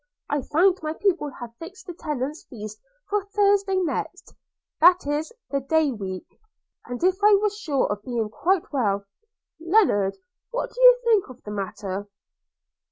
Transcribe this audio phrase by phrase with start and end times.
[0.31, 4.33] I find my people have fixed the tenants' feast for Thursday next,
[4.79, 6.25] that is, this day week;
[6.87, 9.05] and if I were sure of being quite well–
[9.59, 10.15] Lennard,
[10.49, 12.07] what do you think of the matter?'